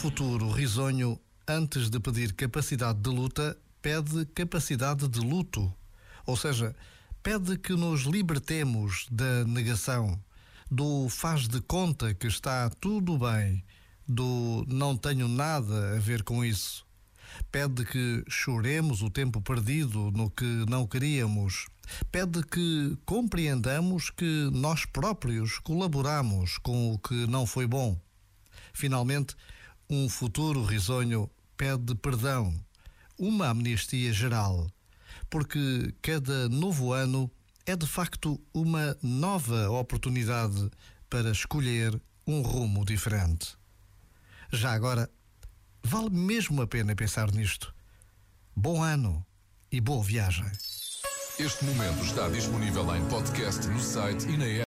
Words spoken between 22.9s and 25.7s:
compreendamos que nós próprios